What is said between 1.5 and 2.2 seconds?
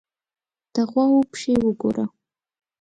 وګوره!